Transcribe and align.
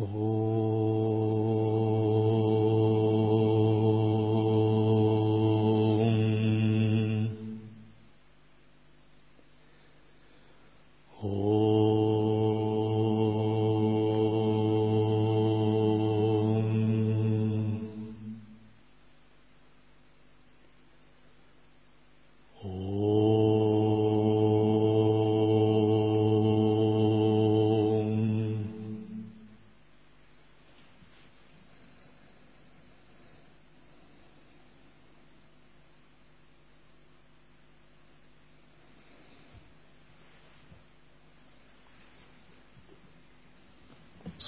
С 0.00 0.69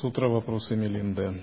утра 0.03 0.29
вопросы 0.29 0.77
Мелинды. 0.77 1.43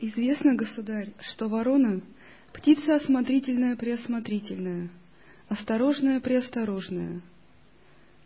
Известно, 0.00 0.54
государь, 0.54 1.12
что 1.20 1.48
ворона— 1.48 2.00
птица 2.52 2.96
осмотрительная-преосмотрительная, 2.96 4.90
осторожная-преосторожная. 5.48 7.22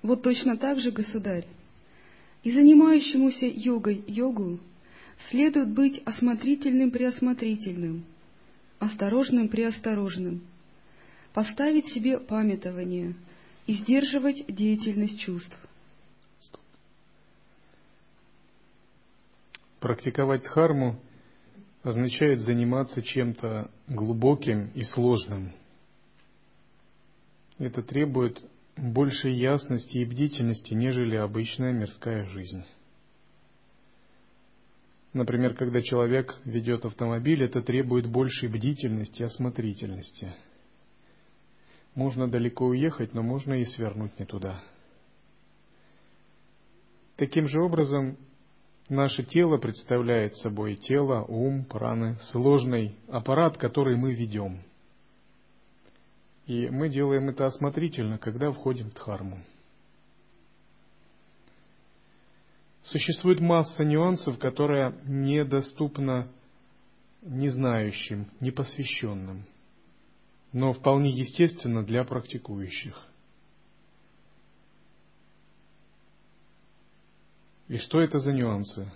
Вот 0.03 0.23
точно 0.23 0.57
так 0.57 0.81
же, 0.81 0.91
государь, 0.91 1.47
и 2.43 2.51
занимающемуся 2.51 3.47
йогой 3.47 4.05
йогу 4.07 4.59
следует 5.31 5.71
быть 5.71 6.03
осмотрительным-преосмотрительным, 6.05 8.05
осторожным-преосторожным, 8.79 10.43
поставить 11.37 11.89
себе 11.89 12.19
памятование 12.19 13.15
и 13.67 13.75
сдерживать 13.75 14.47
деятельность 14.47 15.21
чувств. 15.21 15.55
Практиковать 19.79 20.45
дхарму 20.45 20.99
означает 21.83 22.41
заниматься 22.41 23.03
чем-то 23.03 23.71
глубоким 23.87 24.71
и 24.75 24.83
сложным. 24.85 25.53
Это 27.59 27.83
требует 27.83 28.43
большей 28.79 29.35
ясности 29.35 29.99
и 29.99 30.07
бдительности, 30.07 30.73
нежели 30.73 31.17
обычная 31.17 31.73
мирская 31.73 32.25
жизнь. 32.31 32.65
Например, 35.13 35.53
когда 35.55 35.83
человек 35.83 36.35
ведет 36.47 36.87
автомобиль, 36.87 37.43
это 37.43 37.61
требует 37.61 38.07
большей 38.07 38.49
бдительности 38.49 39.21
и 39.21 39.27
осмотрительности. 39.27 40.35
Можно 41.97 42.29
далеко 42.29 42.67
уехать, 42.67 43.13
но 43.13 43.23
можно 43.23 43.55
и 43.55 43.65
свернуть 43.65 44.17
не 44.21 44.27
туда. 44.27 44.63
Таким 47.17 47.49
же 47.49 47.61
образом, 47.61 48.17
Наше 48.89 49.25
тело 49.25 49.57
представляет 49.57 50.37
собой 50.37 50.77
тело, 50.77 51.25
ум, 51.25 51.65
праны, 51.65 52.19
сложный 52.31 52.95
аппарат, 53.09 53.59
который 53.59 53.97
мы 53.97 54.15
ведем. 54.15 54.63
И 56.47 56.71
мы 56.71 56.89
делаем 56.89 57.29
это 57.29 57.47
осмотрительно, 57.47 58.19
когда 58.19 58.53
входим 58.53 58.91
в 58.91 58.95
дхарму. 58.95 59.41
Существует 62.85 63.41
масса 63.41 63.85
нюансов, 63.85 64.39
которая 64.39 64.95
недоступна 65.05 66.29
незнающим, 67.23 68.29
непосвященным, 68.39 69.47
но 70.53 70.73
вполне 70.73 71.11
естественно 71.11 71.85
для 71.85 72.05
практикующих– 72.05 73.01
И 77.69 77.79
что 77.79 78.01
это 78.01 78.21
за 78.21 78.33
нюансы? 78.33 78.91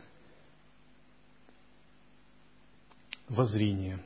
Воззрение. 3.28 4.00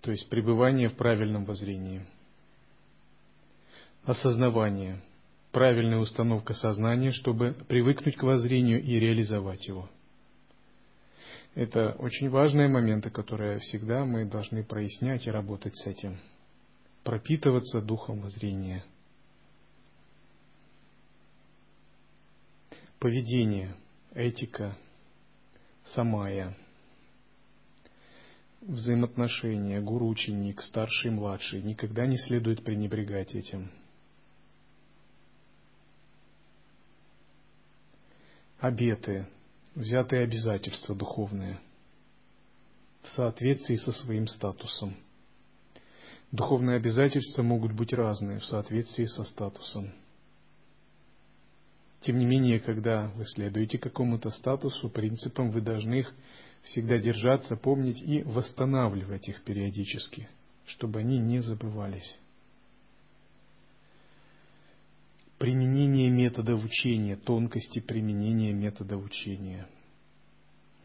То 0.00 0.10
есть 0.10 0.28
пребывание 0.28 0.88
в 0.88 0.96
правильном 0.96 1.44
воззрении. 1.44 2.06
Осознавание. 4.04 5.00
Правильная 5.52 5.98
установка 5.98 6.52
сознания, 6.52 7.12
чтобы 7.12 7.54
привыкнуть 7.68 8.16
к 8.16 8.22
воззрению 8.22 8.82
и 8.82 8.98
реализовать 8.98 9.66
его. 9.66 9.88
Это 11.54 11.92
очень 11.98 12.30
важные 12.30 12.68
моменты, 12.68 13.10
которые 13.10 13.58
всегда 13.60 14.04
мы 14.04 14.24
должны 14.24 14.64
прояснять 14.64 15.26
и 15.26 15.30
работать 15.30 15.76
с 15.76 15.86
этим. 15.86 16.18
Пропитываться 17.02 17.80
духом 17.80 18.20
воззрения– 18.20 18.84
поведение, 23.04 23.76
этика, 24.14 24.78
самая, 25.84 26.56
взаимоотношения, 28.62 29.78
гуру-ученик, 29.82 30.62
старший 30.62 31.10
младший, 31.10 31.60
никогда 31.60 32.06
не 32.06 32.16
следует 32.16 32.64
пренебрегать 32.64 33.34
этим. 33.34 33.70
Обеты, 38.58 39.26
взятые 39.74 40.22
обязательства 40.22 40.94
духовные, 40.94 41.60
в 43.02 43.08
соответствии 43.10 43.76
со 43.76 43.92
своим 43.92 44.26
статусом. 44.26 44.96
Духовные 46.32 46.76
обязательства 46.76 47.42
могут 47.42 47.72
быть 47.72 47.92
разные 47.92 48.40
в 48.40 48.44
соответствии 48.46 49.04
со 49.04 49.24
статусом– 49.24 49.92
тем 52.04 52.18
не 52.18 52.26
менее, 52.26 52.60
когда 52.60 53.10
вы 53.16 53.24
следуете 53.24 53.78
какому-то 53.78 54.28
статусу, 54.28 54.90
принципам, 54.90 55.50
вы 55.50 55.62
должны 55.62 56.00
их 56.00 56.14
всегда 56.64 56.98
держаться, 56.98 57.56
помнить 57.56 58.02
и 58.02 58.22
восстанавливать 58.22 59.26
их 59.28 59.42
периодически, 59.42 60.28
чтобы 60.66 61.00
они 61.00 61.18
не 61.18 61.40
забывались. 61.40 62.18
Применение 65.44 66.08
метода 66.08 66.54
учения, 66.54 67.16
тонкости 67.16 67.78
применения 67.78 68.54
метода 68.54 68.96
учения. 68.96 69.68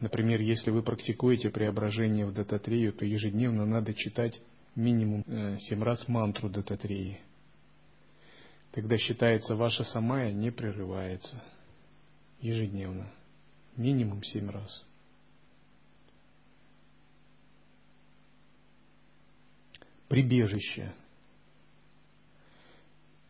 Например, 0.00 0.38
если 0.38 0.70
вы 0.70 0.82
практикуете 0.82 1.48
преображение 1.48 2.26
в 2.26 2.34
дататрию, 2.34 2.92
то 2.92 3.06
ежедневно 3.06 3.64
надо 3.64 3.94
читать 3.94 4.38
минимум 4.74 5.24
э, 5.26 5.56
семь 5.60 5.82
раз 5.82 6.06
мантру 6.08 6.50
дататреи– 6.50 7.20
Тогда 8.72 8.96
считается 8.98 9.56
ваша 9.56 9.82
самая 9.82 10.32
не 10.32 10.50
прерывается 10.50 11.42
ежедневно, 12.40 13.12
минимум 13.76 14.22
семь 14.22 14.48
раз. 14.48 14.84
Прибежище. 20.08 20.92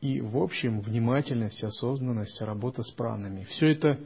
И, 0.01 0.21
в 0.21 0.39
общем, 0.39 0.81
внимательность, 0.81 1.63
осознанность, 1.63 2.41
работа 2.41 2.83
с 2.83 2.91
пранами. 2.93 3.45
Все 3.45 3.73
это 3.73 4.01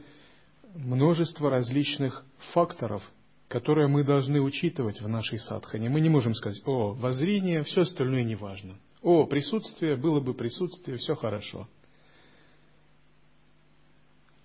множество 0.75 1.49
различных 1.49 2.25
факторов, 2.53 3.01
которые 3.47 3.87
мы 3.87 4.03
должны 4.03 4.41
учитывать 4.41 4.99
в 4.99 5.07
нашей 5.07 5.39
садхане. 5.39 5.89
Мы 5.89 6.01
не 6.01 6.09
можем 6.09 6.33
сказать, 6.33 6.61
о, 6.65 6.93
воззрение, 6.93 7.63
все 7.63 7.81
остальное 7.81 8.23
не 8.23 8.35
важно. 8.35 8.75
О, 9.01 9.25
присутствие, 9.25 9.95
было 9.95 10.19
бы 10.19 10.33
присутствие, 10.33 10.97
все 10.97 11.15
хорошо. 11.15 11.67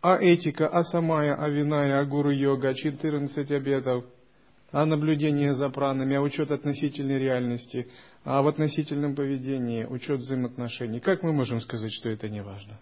А 0.03 0.17
этика, 0.17 0.69
а 0.69 0.83
самая, 0.85 1.35
а 1.35 1.49
виная, 1.49 2.01
а 2.01 2.05
гуру 2.05 2.31
йога, 2.31 2.75
14 2.75 3.51
обетов, 3.51 4.05
а 4.73 4.87
наблюдение 4.87 5.55
за 5.55 5.69
пранами, 5.69 6.17
а 6.17 6.23
учет 6.23 6.51
относительной 6.51 7.19
реальности, 7.19 7.87
а 7.87 7.91
в 8.25 8.49
относительном 8.49 9.15
поведении, 9.15 9.85
учет 9.85 10.21
взаимоотношений. 10.21 11.01
Как 11.01 11.23
мы 11.23 11.33
можем 11.33 11.61
сказать, 11.61 11.93
что 11.93 12.09
это 12.09 12.29
не 12.29 12.43
важно? 12.43 12.79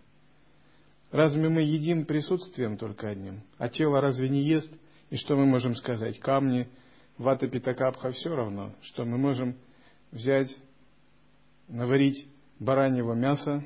Разве 1.11 1.49
мы 1.49 1.63
едим 1.63 2.05
присутствием 2.05 2.77
только 2.77 3.09
одним? 3.09 3.43
А 3.57 3.69
тело 3.69 4.01
разве 4.01 4.29
не 4.29 4.43
ест? 4.43 4.71
И 5.11 5.17
что 5.17 5.37
мы 5.37 5.47
можем 5.47 5.75
сказать? 5.75 6.19
Камни, 6.21 6.69
вата 7.17 7.49
питакапха 7.49 8.11
все 8.11 8.35
равно, 8.35 8.75
что 8.83 9.05
мы 9.05 9.17
можем 9.17 9.57
взять 10.11 10.55
наварить 11.69 12.29
бараньего 12.59 13.15
мяса, 13.15 13.63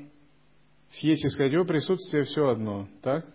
съесть 0.91 1.25
и 1.25 1.29
сказать, 1.29 1.53
о, 1.55 1.65
присутствие 1.65 2.23
все 2.23 2.47
одно, 2.47 2.87
так? 3.01 3.25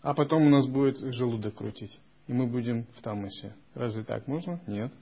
А 0.00 0.14
потом 0.14 0.46
у 0.46 0.48
нас 0.48 0.66
будет 0.66 0.98
желудок 1.14 1.56
крутить, 1.56 2.00
и 2.26 2.32
мы 2.32 2.46
будем 2.46 2.84
в 2.96 3.02
тамосе. 3.02 3.54
Разве 3.74 4.04
так 4.04 4.26
можно? 4.26 4.60
Нет. 4.66 4.92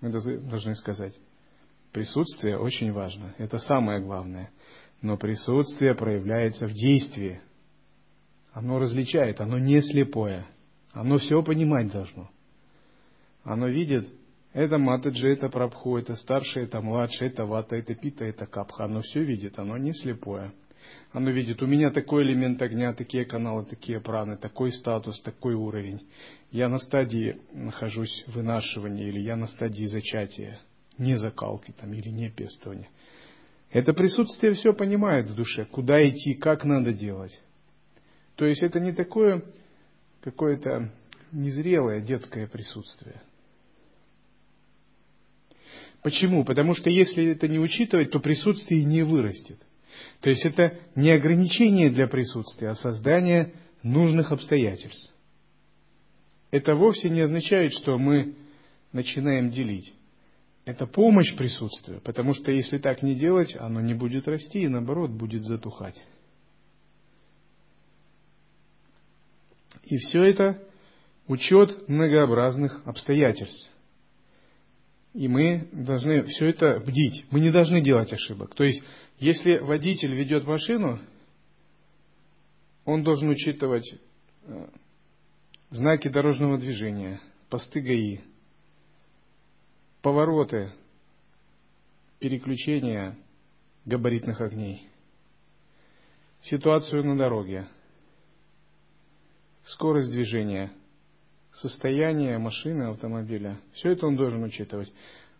Мы 0.00 0.10
должны 0.10 0.74
сказать, 0.76 1.14
Присутствие 1.92 2.58
очень 2.58 2.92
важно. 2.92 3.34
Это 3.38 3.58
самое 3.58 4.00
главное. 4.00 4.50
Но 5.02 5.16
присутствие 5.16 5.94
проявляется 5.94 6.66
в 6.66 6.72
действии. 6.72 7.40
Оно 8.52 8.78
различает, 8.78 9.40
оно 9.40 9.58
не 9.58 9.80
слепое. 9.82 10.46
Оно 10.92 11.18
все 11.18 11.42
понимать 11.42 11.90
должно. 11.90 12.30
Оно 13.42 13.68
видит, 13.68 14.08
это 14.52 14.78
матаджи, 14.78 15.28
это 15.30 15.48
прабху, 15.48 15.96
это 15.96 16.16
старший, 16.16 16.64
это 16.64 16.80
младший, 16.80 17.28
это 17.28 17.44
вата, 17.44 17.76
это 17.76 17.94
пита, 17.94 18.24
это 18.24 18.46
капха. 18.46 18.84
Оно 18.84 19.00
все 19.00 19.22
видит, 19.22 19.58
оно 19.58 19.76
не 19.78 19.92
слепое. 19.92 20.52
Оно 21.12 21.30
видит, 21.30 21.62
у 21.62 21.66
меня 21.66 21.90
такой 21.90 22.24
элемент 22.24 22.60
огня, 22.62 22.92
такие 22.92 23.24
каналы, 23.24 23.64
такие 23.64 24.00
праны, 24.00 24.36
такой 24.36 24.72
статус, 24.72 25.20
такой 25.22 25.54
уровень. 25.54 26.08
Я 26.50 26.68
на 26.68 26.78
стадии 26.78 27.40
нахожусь 27.52 28.24
вынашивания 28.28 29.08
или 29.08 29.20
я 29.20 29.36
на 29.36 29.46
стадии 29.46 29.86
зачатия, 29.86 30.60
не 31.00 31.18
закалки 31.18 31.72
там 31.72 31.92
или 31.92 32.10
не 32.10 32.30
пестования. 32.30 32.88
Это 33.70 33.92
присутствие 33.92 34.52
все 34.54 34.72
понимает 34.72 35.30
в 35.30 35.34
душе, 35.34 35.64
куда 35.64 36.06
идти, 36.06 36.34
как 36.34 36.64
надо 36.64 36.92
делать. 36.92 37.38
То 38.36 38.44
есть 38.44 38.62
это 38.62 38.80
не 38.80 38.92
такое 38.92 39.44
какое-то 40.20 40.92
незрелое 41.32 42.00
детское 42.00 42.46
присутствие. 42.46 43.22
Почему? 46.02 46.44
Потому 46.44 46.74
что 46.74 46.90
если 46.90 47.32
это 47.32 47.46
не 47.46 47.58
учитывать, 47.58 48.10
то 48.10 48.20
присутствие 48.20 48.84
не 48.84 49.02
вырастет. 49.02 49.58
То 50.20 50.30
есть 50.30 50.44
это 50.44 50.78
не 50.94 51.10
ограничение 51.10 51.90
для 51.90 52.06
присутствия, 52.06 52.70
а 52.70 52.74
создание 52.74 53.52
нужных 53.82 54.32
обстоятельств. 54.32 55.14
Это 56.50 56.74
вовсе 56.74 57.10
не 57.10 57.20
означает, 57.20 57.72
что 57.72 57.98
мы 57.98 58.34
начинаем 58.92 59.50
делить. 59.50 59.92
Это 60.70 60.86
помощь 60.86 61.34
присутствию, 61.34 62.00
потому 62.00 62.32
что 62.32 62.52
если 62.52 62.78
так 62.78 63.02
не 63.02 63.16
делать, 63.16 63.56
оно 63.56 63.80
не 63.80 63.92
будет 63.92 64.28
расти 64.28 64.60
и 64.60 64.68
наоборот 64.68 65.10
будет 65.10 65.42
затухать. 65.42 66.00
И 69.82 69.96
все 69.96 70.22
это 70.22 70.62
учет 71.26 71.88
многообразных 71.88 72.86
обстоятельств. 72.86 73.68
И 75.12 75.26
мы 75.26 75.68
должны 75.72 76.22
все 76.26 76.46
это 76.46 76.78
бдить. 76.78 77.26
Мы 77.32 77.40
не 77.40 77.50
должны 77.50 77.82
делать 77.82 78.12
ошибок. 78.12 78.54
То 78.54 78.62
есть, 78.62 78.80
если 79.18 79.58
водитель 79.58 80.14
ведет 80.14 80.44
машину, 80.44 81.00
он 82.84 83.02
должен 83.02 83.28
учитывать 83.28 83.92
э, 84.44 84.68
знаки 85.70 86.06
дорожного 86.06 86.58
движения, 86.58 87.20
посты 87.48 87.80
ГАИ, 87.80 88.20
повороты, 90.02 90.72
переключения 92.18 93.16
габаритных 93.84 94.40
огней, 94.40 94.88
ситуацию 96.42 97.04
на 97.04 97.16
дороге, 97.16 97.68
скорость 99.64 100.10
движения, 100.10 100.72
состояние 101.52 102.38
машины, 102.38 102.84
автомобиля. 102.84 103.60
Все 103.72 103.90
это 103.92 104.06
он 104.06 104.16
должен 104.16 104.42
учитывать. 104.42 104.92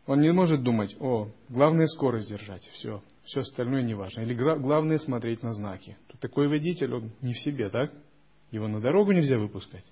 Он 0.07 0.21
не 0.21 0.33
может 0.33 0.63
думать, 0.63 0.97
о, 0.99 1.29
главное 1.49 1.87
скорость 1.87 2.29
держать, 2.29 2.63
все, 2.73 3.03
все 3.25 3.41
остальное 3.41 3.83
не 3.83 3.95
важно. 3.95 4.23
Или 4.23 4.35
главное 4.35 4.99
смотреть 4.99 5.43
на 5.43 5.53
знаки. 5.53 5.97
Такой 6.21 6.49
водитель, 6.49 6.93
он 6.95 7.13
не 7.23 7.33
в 7.33 7.39
себе, 7.39 7.71
так? 7.71 7.93
Его 8.51 8.67
на 8.67 8.81
дорогу 8.81 9.13
нельзя 9.13 9.39
выпускать. 9.39 9.85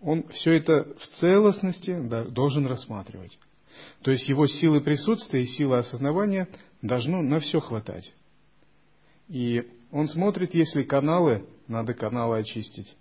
Он 0.00 0.28
все 0.28 0.56
это 0.56 0.94
в 0.98 1.06
целостности 1.20 1.98
должен 2.30 2.66
рассматривать. 2.66 3.38
То 4.02 4.10
есть 4.10 4.28
его 4.28 4.46
силы 4.46 4.80
присутствия 4.80 5.42
и 5.42 5.46
силы 5.46 5.78
осознавания 5.78 6.48
должно 6.82 7.22
на 7.22 7.38
все 7.40 7.60
хватать. 7.60 8.12
И 9.28 9.66
он 9.90 10.08
смотрит, 10.08 10.54
если 10.54 10.82
каналы, 10.82 11.46
надо 11.66 11.94
каналы 11.94 12.38
очистить. 12.38 12.94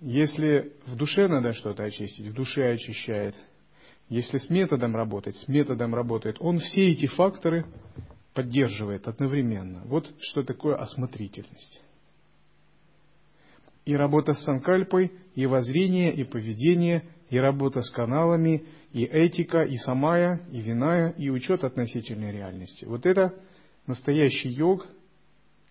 Если 0.00 0.72
в 0.86 0.96
душе 0.96 1.28
надо 1.28 1.52
что-то 1.52 1.84
очистить, 1.84 2.26
в 2.26 2.34
душе 2.34 2.72
очищает. 2.72 3.34
Если 4.08 4.38
с 4.38 4.50
методом 4.50 4.94
работать, 4.96 5.36
с 5.36 5.48
методом 5.48 5.94
работает. 5.94 6.36
Он 6.40 6.58
все 6.58 6.92
эти 6.92 7.06
факторы 7.06 7.64
поддерживает 8.34 9.06
одновременно. 9.08 9.82
Вот 9.84 10.12
что 10.20 10.42
такое 10.42 10.76
осмотрительность. 10.76 11.80
И 13.84 13.94
работа 13.94 14.32
с 14.32 14.44
санкальпой, 14.44 15.12
и 15.34 15.46
воззрение, 15.46 16.14
и 16.14 16.24
поведение, 16.24 17.04
и 17.28 17.38
работа 17.38 17.82
с 17.82 17.90
каналами, 17.90 18.64
и 18.92 19.04
этика, 19.04 19.62
и 19.62 19.76
самая, 19.76 20.46
и 20.50 20.60
виная, 20.60 21.10
и 21.10 21.28
учет 21.28 21.64
относительной 21.64 22.32
реальности. 22.32 22.84
Вот 22.84 23.04
это 23.06 23.34
настоящий 23.86 24.50
йог, 24.50 24.86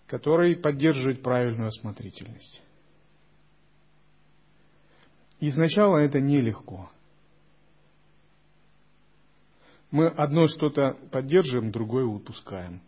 который 0.08 0.56
поддерживает 0.56 1.24
правильную 1.24 1.68
осмотрительность. 1.68 2.62
И 5.40 5.52
сначала 5.52 5.98
это 5.98 6.22
нелегко. 6.22 6.90
Мы 9.92 10.08
одно 10.08 10.48
что-то 10.48 10.98
поддерживаем, 11.12 11.72
другое 11.72 12.06
упускаем. 12.06 12.82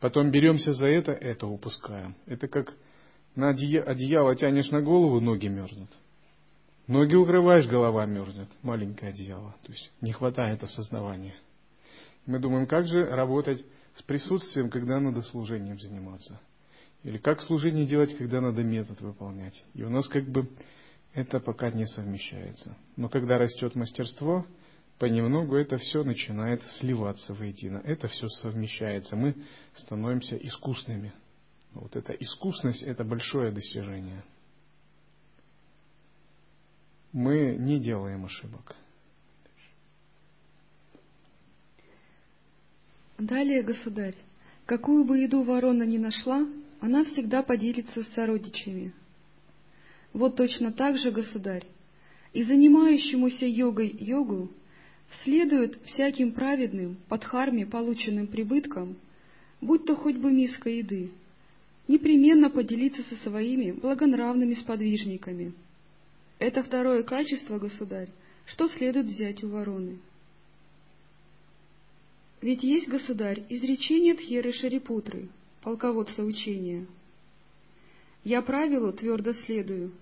Потом 0.00 0.30
беремся 0.30 0.72
за 0.72 0.86
это, 0.86 1.12
это 1.12 1.46
упускаем. 1.46 2.16
Это 2.26 2.48
как 2.48 2.74
на 3.38 3.50
одеяло 3.50 4.34
тянешь 4.34 4.70
на 4.70 4.82
голову, 4.82 5.20
ноги 5.20 5.46
мерзнут. 5.46 5.90
Ноги 6.88 7.14
укрываешь, 7.14 7.68
голова 7.68 8.04
мерзнет. 8.04 8.48
Маленькое 8.62 9.12
одеяло. 9.12 9.54
То 9.62 9.72
есть 9.72 9.92
не 10.00 10.10
хватает 10.12 10.62
осознавания. 10.64 11.36
Мы 12.26 12.40
думаем, 12.40 12.66
как 12.66 12.86
же 12.86 13.04
работать 13.04 13.64
с 13.94 14.02
присутствием, 14.02 14.70
когда 14.70 14.98
надо 14.98 15.22
служением 15.22 15.78
заниматься. 15.78 16.40
Или 17.04 17.18
как 17.18 17.40
служение 17.42 17.86
делать, 17.86 18.16
когда 18.18 18.40
надо 18.40 18.64
метод 18.64 19.00
выполнять. 19.00 19.54
И 19.74 19.84
у 19.84 19.88
нас 19.88 20.08
как 20.08 20.24
бы 20.24 20.48
это 21.14 21.38
пока 21.38 21.70
не 21.70 21.86
совмещается. 21.86 22.76
Но 22.96 23.08
когда 23.08 23.38
растет 23.38 23.76
мастерство, 23.76 24.44
понемногу 24.98 25.54
это 25.54 25.76
все 25.76 26.02
начинает 26.02 26.60
сливаться 26.80 27.34
воедино. 27.34 27.80
Это 27.84 28.08
все 28.08 28.28
совмещается. 28.28 29.14
Мы 29.14 29.36
становимся 29.74 30.36
искусными. 30.36 31.12
Вот 31.72 31.96
эта 31.96 32.12
искусность– 32.12 32.82
это 32.84 33.04
большое 33.04 33.52
достижение. 33.52 34.24
Мы 37.12 37.56
не 37.58 37.78
делаем 37.78 38.24
ошибок. 38.24 38.74
Далее, 43.18 43.62
государь, 43.62 44.16
какую 44.66 45.04
бы 45.04 45.18
еду 45.18 45.42
ворона 45.42 45.82
ни 45.82 45.98
нашла, 45.98 46.46
она 46.80 47.04
всегда 47.04 47.42
поделится 47.42 48.02
с 48.02 48.08
сородичами– 48.14 48.92
вот 50.12 50.36
точно 50.36 50.72
так 50.72 50.96
же, 50.98 51.10
государь, 51.10 51.64
и 52.32 52.42
занимающемуся 52.42 53.46
йогой 53.46 53.94
йогу 53.98 54.50
следует 55.22 55.80
всяким 55.84 56.32
праведным 56.32 56.96
под 57.08 57.24
харме 57.24 57.66
полученным 57.66 58.26
прибытком, 58.26 58.96
будь 59.60 59.84
то 59.84 59.96
хоть 59.96 60.16
бы 60.16 60.32
миска 60.32 60.70
еды, 60.70 61.10
непременно 61.88 62.50
поделиться 62.50 63.02
со 63.02 63.16
своими 63.16 63.72
благонравными 63.72 64.54
сподвижниками. 64.54 65.52
Это 66.38 66.62
второе 66.62 67.02
качество, 67.02 67.58
государь, 67.58 68.10
что 68.46 68.68
следует 68.68 69.06
взять 69.06 69.42
у 69.42 69.48
вороны. 69.48 69.98
Ведь 72.40 72.62
есть, 72.62 72.86
государь, 72.86 73.44
изречение 73.48 74.14
Тхеры 74.14 74.52
Шарипутры, 74.52 75.28
полководца 75.62 76.22
учения— 76.22 76.86
я 78.24 78.42
правилу 78.42 78.92
твердо 78.92 79.32
следую, 79.32 79.92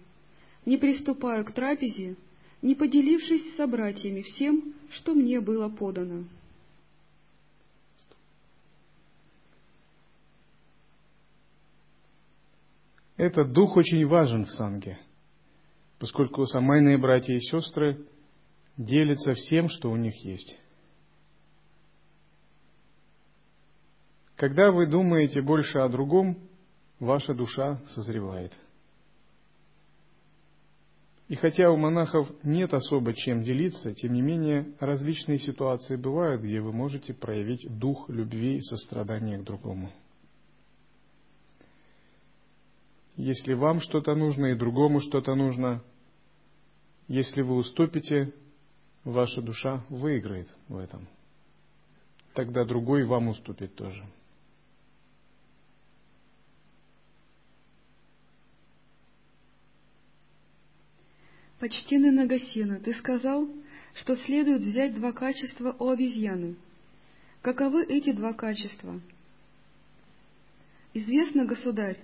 не 0.65 0.79
приступаю 0.79 1.45
к 1.45 1.53
трапезе, 1.53 2.17
не 2.61 2.75
поделившись 2.75 3.53
с 3.53 3.57
собратьями 3.57 4.23
всем, 4.23 4.75
что 4.91 5.15
мне 5.15 5.41
было 5.41 5.69
подано. 5.69 6.25
Этот 13.17 13.53
дух 13.53 13.77
очень 13.77 14.07
важен 14.07 14.45
в 14.45 14.51
санге, 14.53 14.99
поскольку 15.99 16.45
самайные 16.47 16.99
братья 16.99 17.33
и 17.33 17.41
сестры 17.41 18.07
делятся 18.77 19.33
всем, 19.33 19.69
что 19.69 19.91
у 19.91 19.97
них 19.97 20.15
есть. 20.25 20.59
Когда 24.37 24.71
вы 24.71 24.87
думаете 24.87 25.41
больше 25.41 25.79
о 25.79 25.89
другом, 25.89 26.39
ваша 27.01 27.33
душа 27.33 27.81
созревает. 27.89 28.53
И 31.29 31.35
хотя 31.35 31.71
у 31.71 31.77
монахов 31.77 32.29
нет 32.45 32.73
особо 32.73 33.15
чем 33.15 33.43
делиться, 33.43 33.95
тем 33.95 34.13
не 34.13 34.21
менее 34.21 34.75
различные 34.79 35.39
ситуации 35.39 35.97
бывают, 35.97 36.43
где 36.43 36.61
вы 36.61 36.73
можете 36.73 37.15
проявить 37.15 37.67
дух 37.79 38.09
любви 38.11 38.59
и 38.59 38.61
сострадания 38.61 39.39
к 39.39 39.45
другому. 39.45 39.91
Если 43.17 43.55
вам 43.55 43.81
что-то 43.81 44.15
нужно 44.15 44.47
и 44.47 44.55
другому 44.55 45.01
что-то 45.01 45.35
нужно, 45.35 45.83
если 47.09 47.41
вы 47.41 47.57
уступите, 47.57 48.35
ваша 49.05 49.41
душа 49.41 49.85
выиграет 49.89 50.49
в 50.69 50.77
этом. 50.77 51.09
тогда 52.35 52.67
другой 52.67 53.07
вам 53.07 53.29
уступит 53.29 53.75
тоже. 53.75 54.05
Почтенный 61.59 62.11
Нагасена, 62.11 62.79
ты 62.81 62.93
сказал, 62.93 63.49
что 63.95 64.15
следует 64.17 64.61
взять 64.61 64.95
два 64.95 65.13
качества 65.13 65.75
у 65.79 65.89
обезьяны. 65.89 66.57
Каковы 67.41 67.85
эти 67.87 68.13
два 68.13 68.35
качества? 68.35 69.01
Известно, 70.93 71.47
государь, 71.47 71.99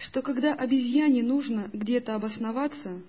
что 0.00 0.22
когда 0.22 0.54
обезьяне 0.54 1.22
нужно 1.22 1.68
где-то 1.72 2.14
обосноваться, 2.14 3.02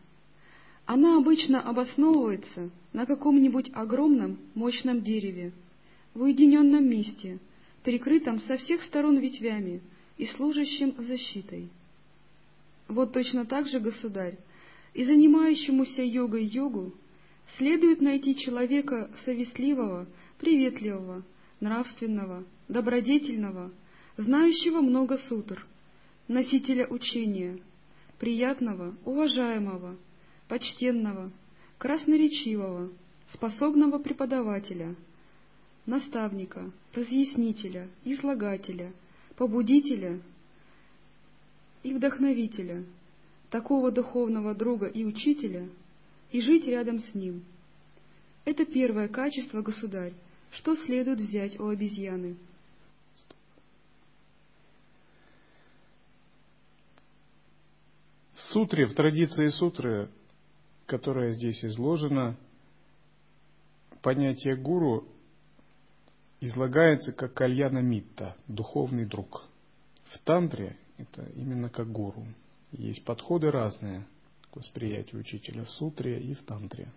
она 0.86 1.17
обычно 1.17 1.62
обосновывается 1.62 2.69
на 2.91 3.05
каком-нибудь 3.05 3.71
огромном 3.74 4.39
мощном 4.55 5.01
дереве, 5.01 5.53
в 6.13 6.24
уединенном 6.24 6.86
месте, 6.86 7.39
прикрытом 7.83 8.41
со 8.41 8.57
всех 8.57 8.83
сторон 8.83 9.17
ветвями 9.19 9.81
и 10.17 10.25
служащим 10.25 10.93
защитой. 10.98 11.69
Вот 12.89 13.13
точно 13.13 13.45
так 13.45 13.67
же, 13.67 13.79
государь, 13.79 14.38
и 14.93 15.05
занимающемуся 15.05 16.03
йогой 16.03 16.43
йогу 16.45 16.93
следует 17.57 18.01
найти 18.01 18.36
человека 18.36 19.10
совестливого, 19.24 20.07
приветливого, 20.39 21.24
нравственного, 21.62 22.43
добродетельного, 22.67 23.71
знающего 24.17 24.81
много 24.81 25.17
сутр, 25.29 25.65
носителя 26.28 26.88
учения, 26.88 27.60
приятного, 28.20 28.96
уважаемого, 29.06 29.98
почтенного, 30.48 31.32
красноречивого, 31.78 32.92
способного 33.34 34.00
преподавателя, 34.00 34.96
наставника, 35.86 36.72
разъяснителя, 36.94 37.90
излагателя, 38.04 38.94
побудителя 39.36 40.20
и 41.84 41.94
вдохновителя— 41.94 42.84
такого 43.51 43.92
духовного 43.92 44.56
друга 44.56 44.88
и 44.88 45.04
учителя 45.04 45.70
и 46.32 46.42
жить 46.42 46.66
рядом 46.66 47.00
с 47.01 47.13
ним. 47.13 47.44
Это 48.46 48.66
первое 48.66 49.10
качество, 49.10 49.62
государь, 49.62 50.13
что 50.51 50.75
следует 50.75 51.20
взять 51.20 51.60
у 51.60 51.68
обезьяны. 51.68 52.38
Сутре, 58.51 58.86
в 58.86 58.93
традиции 58.93 59.48
сутры, 59.50 60.10
которая 60.86 61.34
здесь 61.34 61.63
изложена, 61.63 62.38
понятие 64.01 64.55
гуру 64.55 65.08
излагается 66.39 67.13
как 67.13 67.34
кальяна 67.34 67.79
митта, 67.79 68.36
духовный 68.48 69.05
друг. 69.05 69.46
В 70.05 70.20
тантре 70.20 70.75
это 70.98 71.24
именно 71.36 71.70
как 71.70 71.91
гуру. 71.91 72.25
Есть 72.72 73.03
подходы 73.05 73.51
разные 73.51 74.05
к 74.51 74.58
восприятию 74.58 75.22
учителя 75.22 75.63
в 75.63 75.70
сутре 75.70 76.20
и 76.20 76.34
в 76.34 76.43
тантре. 76.43 76.91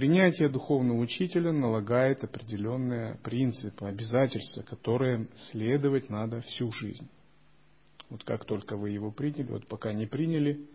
Принятие 0.00 0.48
духовного 0.48 0.96
учителя 0.96 1.52
налагает 1.52 2.24
определенные 2.24 3.16
принципы, 3.16 3.84
обязательства, 3.84 4.62
которые 4.62 5.28
следовать 5.50 6.08
надо 6.08 6.40
всю 6.40 6.72
жизнь. 6.72 7.06
Вот 8.08 8.24
как 8.24 8.46
только 8.46 8.78
вы 8.78 8.92
его 8.92 9.10
приняли, 9.10 9.50
вот 9.50 9.66
пока 9.66 9.92
не 9.92 10.06
приняли, 10.06 10.66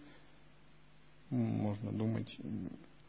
можно 1.31 1.91
думать, 1.91 2.37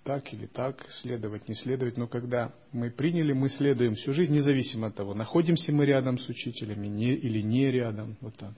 так 0.04 0.32
или 0.32 0.46
так, 0.46 0.86
следовать, 1.02 1.50
не 1.50 1.54
следовать. 1.54 1.98
Но 1.98 2.08
когда 2.08 2.54
мы 2.72 2.90
приняли, 2.90 3.34
мы 3.34 3.50
следуем 3.50 3.94
всю 3.94 4.14
жизнь, 4.14 4.32
независимо 4.32 4.86
от 4.86 4.94
того, 4.94 5.12
находимся 5.12 5.70
мы 5.70 5.84
рядом 5.84 6.18
с 6.18 6.26
учителями 6.30 6.86
не, 6.86 7.12
или 7.12 7.42
не 7.42 7.70
рядом. 7.70 8.16
Вот 8.22 8.34
так. 8.36 8.54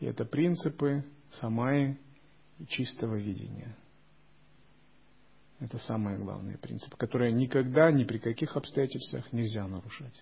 И 0.00 0.04
это 0.04 0.26
принципы 0.26 1.02
самая 1.30 1.96
чистого 2.68 3.16
видения. 3.16 3.74
Это 5.62 5.78
самое 5.78 6.18
главное 6.18 6.58
принцип, 6.58 6.96
который 6.96 7.32
никогда, 7.32 7.92
ни 7.92 8.02
при 8.02 8.18
каких 8.18 8.56
обстоятельствах 8.56 9.32
нельзя 9.32 9.64
нарушать. 9.68 10.20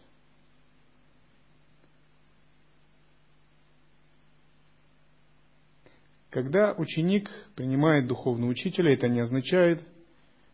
Когда 6.29 6.75
ученик 6.75 7.31
принимает 7.57 8.07
духовного 8.07 8.51
учителя, 8.51 8.93
это 8.93 9.09
не 9.09 9.21
означает, 9.21 9.83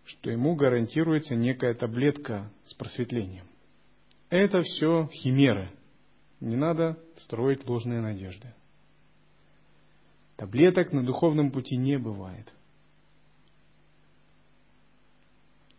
что 0.05 0.31
ему 0.31 0.55
гарантируется 0.55 1.35
некая 1.35 1.75
таблетка 1.75 2.49
с 2.67 2.75
просветлением. 2.75 3.49
Это 4.31 4.63
все 4.63 5.09
химеры. 5.13 5.69
Не 6.39 6.55
надо 6.55 6.97
строить 7.17 7.67
ложные 7.69 8.01
надежды. 8.01 8.55
Таблеток 10.37 10.93
на 10.93 11.05
духовном 11.05 11.51
пути 11.51 11.77
не 11.77 11.99
бывает. 11.99 12.53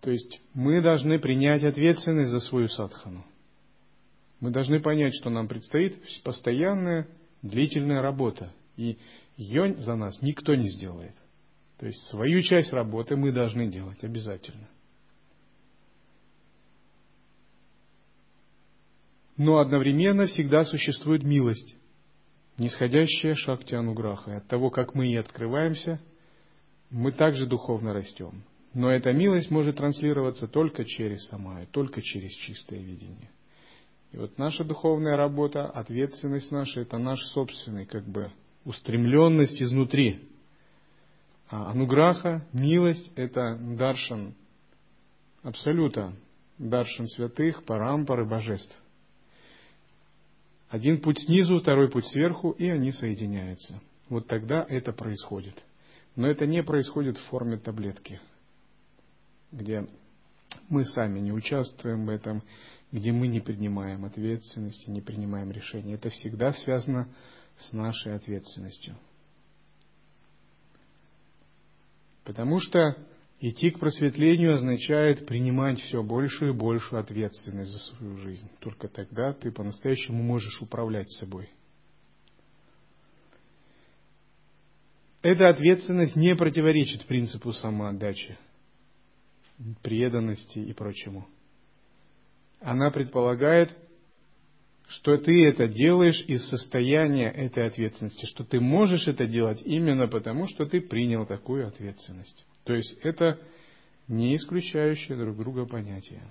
То 0.08 0.12
есть 0.12 0.40
мы 0.54 0.82
должны 0.82 1.20
принять 1.20 1.66
ответственность 1.66 2.32
за 2.32 2.40
свою 2.40 2.70
садхану. 2.70 3.26
Мы 4.40 4.52
должны 4.52 4.80
понять, 4.80 5.14
что 5.16 5.30
нам 5.30 5.50
предстоит 5.50 6.02
постоянная 6.24 7.10
длительная 7.42 8.02
работа. 8.02 8.54
И 8.78 8.98
ее 9.36 9.76
за 9.76 9.96
нас 9.96 10.22
никто 10.22 10.56
не 10.56 10.70
сделает. 10.70 11.14
То 11.78 11.88
есть 11.88 12.00
свою 12.08 12.42
часть 12.42 12.72
работы 12.72 13.18
мы 13.18 13.34
должны 13.34 13.68
делать 13.68 14.02
обязательно. 14.02 14.70
Но 19.36 19.58
одновременно 19.58 20.28
всегда 20.28 20.64
существует 20.64 21.24
милость, 21.24 21.76
нисходящая 22.58 23.36
шакти 23.36 23.76
ануграха. 23.76 24.38
От 24.38 24.48
того, 24.48 24.70
как 24.70 24.96
мы 24.96 25.12
и 25.12 25.18
открываемся, 25.18 26.00
мы 26.92 27.12
также 27.12 27.46
духовно 27.46 27.92
растем. 27.92 28.46
Но 28.78 28.92
эта 28.92 29.12
милость 29.12 29.50
может 29.50 29.78
транслироваться 29.78 30.48
только 30.48 30.86
через 30.86 31.26
самаю, 31.30 31.66
только 31.66 32.00
через 32.04 32.32
чистое 32.34 32.78
видение. 32.78 33.32
И 34.12 34.18
вот 34.18 34.38
наша 34.38 34.64
духовная 34.64 35.18
работа, 35.18 35.66
ответственность 35.66 36.52
наша, 36.52 36.82
это 36.82 37.00
наш 37.00 37.20
собственный 37.34 37.88
как 37.88 38.08
бы 38.08 38.32
устремленность 38.66 39.60
изнутри. 39.60 40.30
А 41.50 41.72
ануграха, 41.72 42.46
милость– 42.54 43.12
это 43.16 43.58
даршан 43.58 44.36
абсолюта, 45.42 46.14
даршан 46.60 47.08
святых, 47.08 47.64
парампары, 47.66 48.28
божеств. 48.28 48.78
Один 50.70 51.02
путь 51.02 51.18
снизу, 51.26 51.58
второй 51.58 51.90
путь 51.90 52.06
сверху, 52.06 52.52
и 52.52 52.70
они 52.70 52.92
соединяются. 52.92 53.82
Вот 54.08 54.28
тогда 54.28 54.64
это 54.70 54.94
происходит. 54.94 55.56
Но 56.16 56.28
это 56.28 56.46
не 56.46 56.62
происходит 56.62 57.18
в 57.18 57.26
форме 57.30 57.58
таблетки, 57.58 58.22
где 59.52 59.88
мы 60.70 60.86
сами 60.86 61.20
не 61.20 61.32
участвуем 61.32 62.06
в 62.06 62.10
этом, 62.10 62.44
где 62.92 63.12
мы 63.12 63.28
не 63.28 63.40
принимаем 63.40 64.06
ответственности, 64.06 64.90
не 64.90 65.02
принимаем 65.02 65.52
решения. 65.52 65.96
Это 65.96 66.10
всегда 66.10 66.52
связано 66.54 67.10
с 67.60 67.74
нашей 67.74 68.16
ответственностью. 68.16 68.96
Потому 72.24 72.60
что 72.60 72.98
идти 73.40 73.72
к 73.72 73.80
просветлению 73.80 74.56
означает 74.56 75.26
принимать 75.26 75.80
все 75.80 76.04
большую 76.04 76.54
и 76.54 76.58
большую 76.58 77.00
ответственность 77.00 77.72
за 77.72 77.80
свою 77.80 78.18
жизнь. 78.18 78.50
Только 78.60 78.88
тогда 78.88 79.34
ты 79.34 79.52
по-настоящему 79.52 80.24
можешь 80.24 80.62
управлять 80.62 81.10
собой. 81.14 81.50
Эта 85.22 85.50
ответственность 85.50 86.16
не 86.16 86.36
противоречит 86.36 87.06
принципу 87.06 87.52
самоотдачи, 87.52 88.38
преданности 89.82 90.60
и 90.60 90.74
прочему. 90.74 91.28
Она 92.60 92.92
предполагает 92.92 93.76
что 94.88 95.18
ты 95.18 95.46
это 95.46 95.68
делаешь 95.68 96.24
из 96.28 96.48
состояния 96.50 97.30
этой 97.30 97.68
ответственности, 97.68 98.26
что 98.26 98.44
ты 98.46 98.60
можешь 98.60 99.08
это 99.08 99.26
делать 99.26 99.62
именно 99.66 100.08
потому, 100.08 100.48
что 100.48 100.66
ты 100.66 100.80
принял 100.80 101.26
такую 101.26 101.68
ответственность. 101.68 102.46
То 102.64 102.74
есть 102.74 102.94
это 103.04 103.40
не 104.08 104.36
исключающие 104.36 105.18
друг 105.18 105.38
друга 105.38 105.66
понятия. 105.66 106.24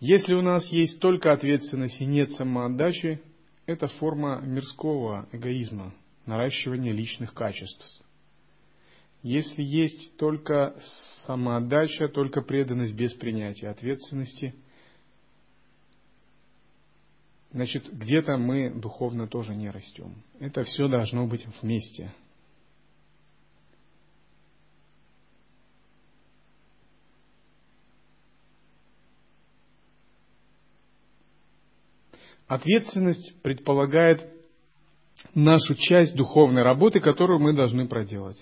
Если 0.00 0.34
у 0.34 0.42
нас 0.42 0.66
есть 0.70 1.00
только 1.00 1.32
ответственность 1.32 2.00
и 2.00 2.04
нет 2.04 2.30
самоотдачи, 2.32 3.20
это 3.66 3.88
форма 3.88 4.40
мирского 4.42 5.28
эгоизма, 5.32 5.94
наращивания 6.26 6.92
личных 6.92 7.32
качеств. 7.32 8.02
Если 9.22 9.62
есть 9.62 10.16
только 10.16 10.76
самоотдача, 11.26 12.08
только 12.08 12.40
преданность 12.40 12.94
без 12.94 13.12
принятия 13.14 13.68
ответственности, 13.68 14.54
значит, 17.50 17.92
где-то 17.92 18.36
мы 18.36 18.70
духовно 18.70 19.26
тоже 19.26 19.56
не 19.56 19.70
растем. 19.70 20.22
Это 20.38 20.62
все 20.62 20.86
должно 20.88 21.26
быть 21.26 21.44
вместе. 21.60 22.12
Ответственность 32.46 33.42
предполагает 33.42 34.26
нашу 35.34 35.74
часть 35.74 36.14
духовной 36.14 36.62
работы, 36.62 37.00
которую 37.00 37.40
мы 37.40 37.52
должны 37.52 37.86
проделать. 37.86 38.38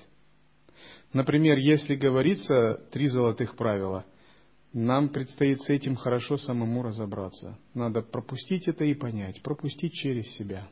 Например, 1.16 1.56
если 1.56 1.94
говорится 1.94 2.74
три 2.92 3.08
золотых 3.08 3.56
правила, 3.56 4.04
нам 4.74 5.08
предстоит 5.08 5.62
с 5.62 5.70
этим 5.70 5.96
хорошо 5.96 6.36
самому 6.36 6.82
разобраться. 6.82 7.58
Надо 7.72 8.02
пропустить 8.02 8.68
это 8.68 8.84
и 8.84 8.92
понять, 8.92 9.40
пропустить 9.40 9.94
через 9.94 10.26
себя. 10.36 10.68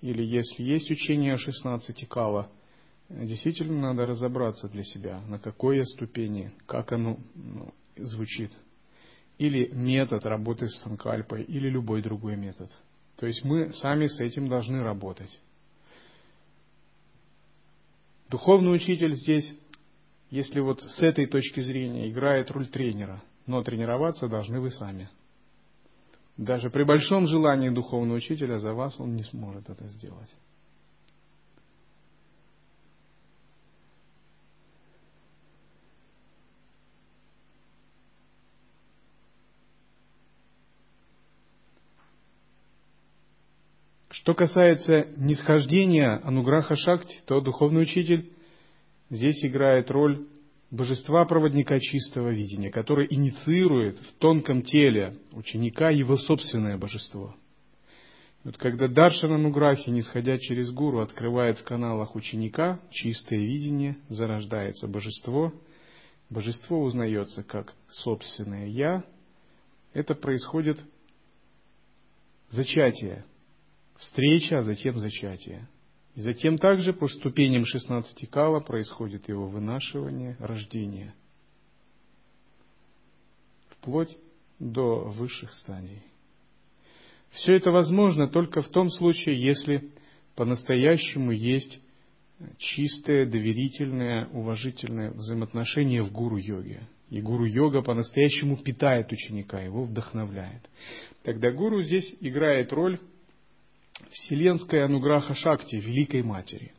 Или 0.00 0.22
если 0.22 0.62
есть 0.62 0.90
учение 0.90 1.34
о 1.34 1.36
16 1.36 2.08
кала, 2.08 2.50
действительно 3.10 3.92
надо 3.92 4.06
разобраться 4.06 4.70
для 4.70 4.84
себя, 4.84 5.20
на 5.28 5.38
какой 5.38 5.76
я 5.76 5.84
ступени, 5.84 6.54
как 6.64 6.90
оно 6.92 7.18
ну, 7.34 7.74
звучит– 7.96 8.50
или 9.36 9.70
метод 9.72 10.24
работы 10.24 10.68
с 10.68 10.82
санкальпой, 10.82 11.44
или 11.44 11.68
любой 11.70 12.02
другой 12.02 12.36
метод. 12.36 12.70
То 13.16 13.26
есть 13.26 13.42
мы 13.42 13.72
сами 13.72 14.06
с 14.06 14.20
этим 14.20 14.48
должны 14.48 14.80
работать. 14.80 15.30
Духовный 18.30 18.72
учитель 18.72 19.16
здесь, 19.16 19.52
если 20.30 20.60
вот 20.60 20.80
с 20.80 21.00
этой 21.00 21.26
точки 21.26 21.60
зрения, 21.60 22.08
играет 22.08 22.48
роль 22.52 22.68
тренера, 22.68 23.20
но 23.46 23.60
тренироваться 23.64 24.28
должны 24.28 24.60
вы 24.60 24.70
сами. 24.70 25.10
Даже 26.36 26.70
при 26.70 26.84
большом 26.84 27.26
желании 27.26 27.70
духовного 27.70 28.18
учителя 28.18 28.60
за 28.60 28.72
вас 28.72 28.94
он 29.00 29.16
не 29.16 29.24
сможет 29.24 29.68
это 29.68 29.88
сделать. 29.88 30.32
Что 44.30 44.36
касается 44.36 45.08
нисхождения 45.16 46.20
Ануграха 46.22 46.76
Шакти, 46.76 47.20
то 47.26 47.40
духовный 47.40 47.82
учитель 47.82 48.30
здесь 49.10 49.44
играет 49.44 49.90
роль 49.90 50.24
божества-проводника 50.70 51.80
чистого 51.80 52.28
видения, 52.28 52.70
который 52.70 53.08
инициирует 53.10 53.98
в 53.98 54.12
тонком 54.20 54.62
теле 54.62 55.16
ученика 55.32 55.90
его 55.90 56.16
собственное 56.16 56.78
божество. 56.78 57.34
Вот 58.44 58.56
когда 58.56 58.86
Даршана 58.86 59.36
Нуграхи, 59.36 59.90
нисходя 59.90 60.38
через 60.38 60.70
гуру, 60.70 61.00
открывает 61.00 61.58
в 61.58 61.64
каналах 61.64 62.14
ученика 62.14 62.78
чистое 62.92 63.40
видение, 63.40 63.96
зарождается 64.10 64.86
божество, 64.86 65.52
божество 66.30 66.84
узнается 66.84 67.42
как 67.42 67.74
собственное 67.88 68.68
«я», 68.68 69.02
это 69.92 70.14
происходит 70.14 70.78
зачатие, 72.50 73.24
встреча, 74.00 74.58
а 74.58 74.62
затем 74.62 74.98
зачатие. 74.98 75.68
И 76.16 76.20
затем 76.20 76.58
также 76.58 76.92
по 76.92 77.06
ступеням 77.06 77.64
16 77.64 78.28
кала 78.30 78.60
происходит 78.60 79.28
его 79.28 79.46
вынашивание, 79.46 80.36
рождение. 80.40 81.14
Вплоть 83.68 84.16
до 84.58 85.04
высших 85.04 85.52
стадий. 85.54 86.02
Все 87.30 87.54
это 87.54 87.70
возможно 87.70 88.28
только 88.28 88.60
в 88.60 88.68
том 88.68 88.90
случае, 88.90 89.40
если 89.40 89.90
по-настоящему 90.34 91.30
есть 91.30 91.80
чистое, 92.58 93.26
доверительное, 93.26 94.26
уважительное 94.28 95.12
взаимоотношение 95.12 96.02
в 96.02 96.10
гуру-йоге. 96.10 96.88
И 97.10 97.20
гуру-йога 97.20 97.82
по-настоящему 97.82 98.56
питает 98.56 99.12
ученика, 99.12 99.60
его 99.60 99.84
вдохновляет. 99.84 100.68
Тогда 101.22 101.50
гуру 101.50 101.82
здесь 101.82 102.14
играет 102.20 102.72
роль 102.72 102.98
Вселенская 104.20 104.84
Ануграха 104.84 105.34
Шакти, 105.34 105.76
Великой 105.76 106.22
Матери. 106.22 106.72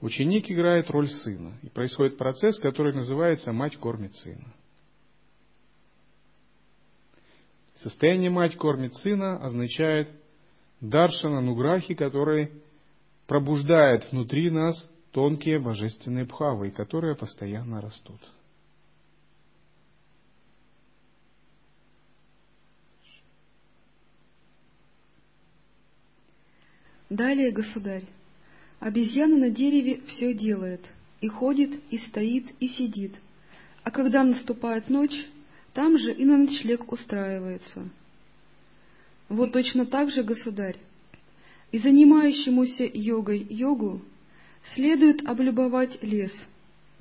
Ученик 0.00 0.50
играет 0.50 0.90
роль 0.90 1.08
сына, 1.08 1.56
и 1.62 1.68
происходит 1.68 2.18
процесс, 2.18 2.58
который 2.58 2.92
называется 2.92 3.52
«мать 3.52 3.76
кормит 3.76 4.14
сына». 4.16 4.52
Состояние 7.76 8.30
«мать 8.30 8.56
кормит 8.56 8.94
сына» 8.96 9.36
означает 9.44 10.10
даршана 10.80 11.40
нуграхи, 11.40 11.94
который 11.94 12.50
пробуждает 13.28 14.10
внутри 14.10 14.50
нас 14.50 14.74
тонкие 15.12 15.60
божественные 15.60 16.24
бхавы, 16.24 16.72
которые 16.72 17.14
постоянно 17.14 17.80
растут. 17.80 18.20
Далее, 27.12 27.50
государь, 27.50 28.06
обезьяна 28.80 29.36
на 29.36 29.50
дереве 29.50 30.00
все 30.06 30.32
делает, 30.32 30.80
и 31.20 31.28
ходит, 31.28 31.78
и 31.90 31.98
стоит, 31.98 32.46
и 32.58 32.68
сидит, 32.68 33.12
а 33.82 33.90
когда 33.90 34.24
наступает 34.24 34.88
ночь, 34.88 35.26
там 35.74 35.98
же 35.98 36.14
и 36.14 36.24
на 36.24 36.38
ночлег 36.38 36.90
устраивается. 36.90 37.90
Вот 39.28 39.52
точно 39.52 39.84
так 39.84 40.10
же, 40.10 40.22
государь, 40.22 40.78
и 41.70 41.76
занимающемуся 41.76 42.88
йогой 42.90 43.46
йогу 43.50 44.00
следует 44.74 45.22
облюбовать 45.28 46.02
лес, 46.02 46.32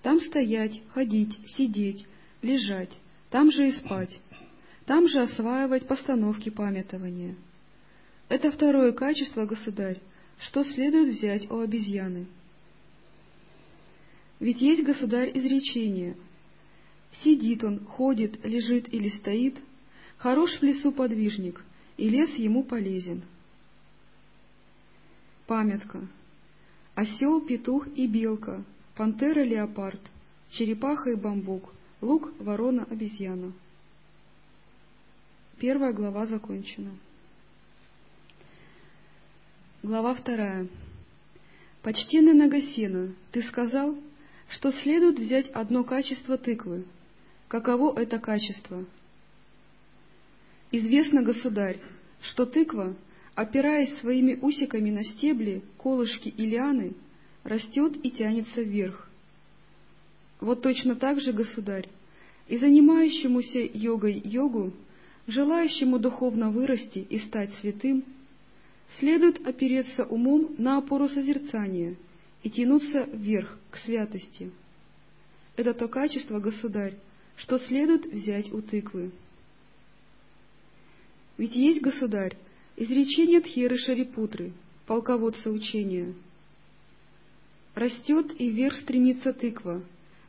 там 0.02 0.20
стоять, 0.20 0.82
ходить, 0.90 1.40
сидеть, 1.56 2.06
лежать, 2.42 2.92
там 3.30 3.50
же 3.50 3.70
и 3.70 3.72
спать, 3.72 4.20
там 4.86 5.08
же 5.08 5.22
осваивать 5.22 5.88
постановки 5.88 6.50
памятования— 6.50 7.38
это 8.32 8.50
второе 8.50 8.94
качество, 8.94 9.46
государь, 9.46 10.00
что 10.40 10.64
следует 10.64 11.18
взять 11.18 11.52
у 11.52 11.60
обезьяны. 11.60 12.28
Ведь 14.40 14.62
есть, 14.62 14.84
государь, 14.84 15.32
изречение. 15.38 16.16
Сидит 17.24 17.62
он, 17.66 17.86
ходит, 17.86 18.44
лежит 18.46 18.92
или 18.94 19.10
стоит, 19.10 19.58
хорош 20.18 20.58
в 20.60 20.64
лесу 20.64 20.94
подвижник, 20.94 21.62
и 21.98 22.08
лес 22.08 22.34
ему 22.36 22.64
полезен. 22.64 23.24
Памятка. 25.46 26.08
Осел, 26.96 27.42
петух 27.42 27.86
и 27.98 28.08
белка, 28.08 28.64
пантера, 28.96 29.44
леопард, 29.44 30.00
черепаха 30.52 31.12
и 31.12 31.16
бамбук, 31.16 31.74
лук, 32.00 32.32
ворона, 32.40 32.88
обезьяна. 32.90 33.52
Первая 35.60 35.92
глава 35.92 36.26
закончена. 36.26 36.92
Глава 39.84 40.14
вторая. 40.14 40.68
Почтенный 41.82 42.34
Нагасена, 42.34 43.16
ты 43.32 43.42
сказал, 43.42 43.98
что 44.50 44.72
следует 44.72 45.18
взять 45.18 45.50
одно 45.54 45.84
качество 45.84 46.38
тыквы. 46.38 46.86
Каково 47.48 48.00
это 48.00 48.20
качество? 48.20 48.86
Известно, 50.72 51.24
государь, 51.24 51.80
что 52.22 52.46
тыква, 52.46 52.96
опираясь 53.34 53.98
своими 54.02 54.36
усиками 54.40 54.92
на 54.92 55.04
стебли, 55.04 55.64
колышки 55.80 56.30
и 56.30 56.46
лианы, 56.46 56.94
растет 57.44 57.98
и 58.06 58.12
тянется 58.12 58.62
вверх. 58.62 59.10
Вот 60.42 60.62
точно 60.62 60.96
так 60.96 61.20
же, 61.22 61.34
государь, 61.34 61.90
и 62.48 62.58
занимающемуся 62.58 63.68
йогой 63.74 64.22
йогу, 64.24 64.74
желающему 65.26 65.98
духовно 65.98 66.52
вырасти 66.52 67.00
и 67.00 67.18
стать 67.18 67.52
святым, 67.56 68.06
следует 69.00 69.46
опереться 69.46 70.06
умом 70.06 70.56
на 70.58 70.78
опору 70.78 71.08
созерцания 71.10 71.96
и 72.44 72.50
тянуться 72.50 73.04
вверх, 73.12 73.58
к 73.70 73.78
святости. 73.78 74.52
Это 75.56 75.74
то 75.74 75.88
качество, 75.88 76.40
государь, 76.40 76.96
что 77.38 77.60
следует 77.60 78.06
взять 78.06 78.52
у 78.52 78.62
тыквы. 78.62 79.12
Ведь 81.38 81.56
есть, 81.56 81.82
государь, 81.82 82.38
изречение 82.76 83.42
Тхеры 83.42 83.78
Шарипутры, 83.78 84.54
полководца 84.86 85.50
учения. 85.50 86.14
Растет 87.74 88.40
и 88.40 88.50
вверх 88.50 88.78
стремится 88.78 89.34
тыква, 89.34 89.82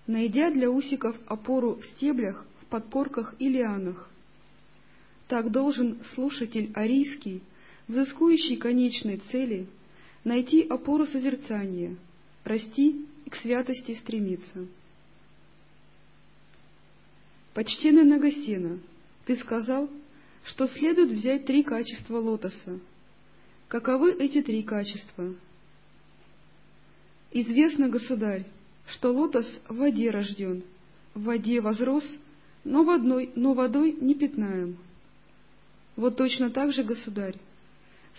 найдя 0.06 0.50
для 0.50 0.70
усиков 0.70 1.16
опору 1.26 1.76
в 1.76 1.84
стеблях, 1.86 2.46
в 2.60 2.66
подпорках 2.66 3.34
и 3.38 3.48
лианах. 3.48 4.08
Так 5.28 5.50
должен 5.50 5.98
слушатель 6.14 6.70
арийский 6.74 7.42
взыскующий 7.88 8.56
конечной 8.56 9.18
цели, 9.30 9.66
найти 10.24 10.62
опору 10.62 11.06
созерцания, 11.06 11.96
расти 12.44 13.06
и 13.24 13.30
к 13.30 13.36
святости 13.36 13.94
стремиться. 13.94 14.66
Почтенный 17.54 18.04
Нагасена, 18.04 18.78
ты 19.26 19.36
сказал, 19.36 19.90
что 20.44 20.66
следует 20.66 21.10
взять 21.10 21.44
три 21.44 21.62
качества 21.62 22.18
лотоса. 22.18 22.80
Каковы 23.68 24.12
эти 24.12 24.42
три 24.42 24.62
качества? 24.62 25.34
Известно, 27.30 27.88
государь, 27.88 28.46
что 28.86 29.12
лотос 29.12 29.46
в 29.68 29.76
воде 29.76 30.10
рожден, 30.10 30.62
в 31.14 31.24
воде 31.24 31.60
возрос, 31.60 32.04
но, 32.64 32.84
водой, 32.84 33.30
но 33.34 33.54
водой 33.54 33.96
не 34.00 34.14
пятнаем. 34.14 34.76
Вот 35.96 36.16
точно 36.16 36.50
так 36.50 36.72
же, 36.72 36.84
государь, 36.84 37.36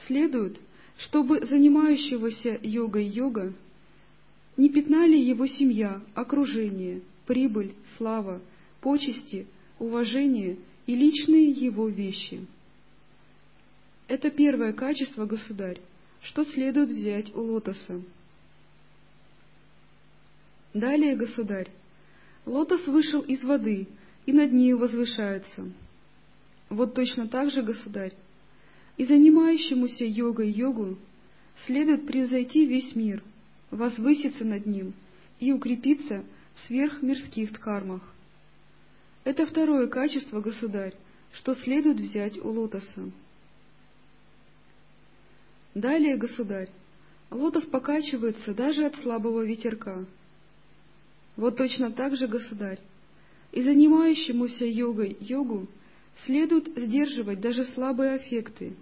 следует, 0.07 0.59
чтобы 0.97 1.45
занимающегося 1.45 2.59
йогой 2.61 3.05
йога 3.05 3.53
не 4.57 4.69
пятнали 4.69 5.17
его 5.17 5.47
семья, 5.47 6.01
окружение, 6.13 7.01
прибыль, 7.25 7.73
слава, 7.97 8.41
почести, 8.81 9.47
уважение 9.79 10.57
и 10.85 10.95
личные 10.95 11.49
его 11.49 11.87
вещи. 11.87 12.45
Это 14.07 14.29
первое 14.29 14.73
качество, 14.73 15.25
государь, 15.25 15.79
что 16.21 16.43
следует 16.45 16.89
взять 16.89 17.33
у 17.35 17.41
лотоса. 17.41 18.01
Далее, 20.73 21.15
государь, 21.15 21.69
лотос 22.45 22.85
вышел 22.87 23.21
из 23.21 23.43
воды 23.43 23.87
и 24.25 24.33
над 24.33 24.51
нею 24.51 24.77
возвышается. 24.77 25.71
Вот 26.69 26.95
точно 26.95 27.27
так 27.27 27.51
же, 27.51 27.61
государь, 27.61 28.13
и 28.97 29.05
занимающемуся 29.05 30.05
йогой 30.05 30.51
йогу 30.51 30.97
следует 31.65 32.05
превзойти 32.05 32.65
весь 32.65 32.95
мир, 32.95 33.23
возвыситься 33.71 34.43
над 34.43 34.65
ним 34.65 34.93
и 35.39 35.51
укрепиться 35.51 36.23
в 36.55 36.67
сверхмирских 36.67 37.53
дхармах. 37.53 38.01
Это 39.23 39.45
второе 39.45 39.87
качество, 39.87 40.41
государь, 40.41 40.93
что 41.33 41.55
следует 41.55 41.99
взять 41.99 42.37
у 42.37 42.49
лотоса. 42.49 43.11
Далее, 45.73 46.17
государь, 46.17 46.69
лотос 47.31 47.63
покачивается 47.65 48.53
даже 48.53 48.85
от 48.85 48.95
слабого 48.97 49.43
ветерка. 49.43 50.05
Вот 51.35 51.57
точно 51.57 51.91
так 51.91 52.15
же, 52.15 52.27
государь, 52.27 52.79
и 53.51 53.61
занимающемуся 53.61 54.65
йогой 54.65 55.17
йогу 55.19 55.67
следует 56.25 56.67
сдерживать 56.77 57.41
даже 57.41 57.65
слабые 57.65 58.15
аффекты 58.15 58.75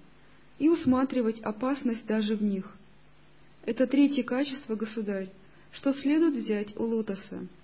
и 0.59 0.69
усматривать 0.69 1.39
опасность 1.41 2.05
даже 2.05 2.35
в 2.35 2.43
них. 2.43 2.71
Это 3.65 3.87
третье 3.87 4.23
качество, 4.23 4.75
государь, 4.75 5.29
что 5.71 5.93
следует 5.93 6.35
взять 6.35 6.75
у 6.77 6.83
лотоса— 6.83 7.47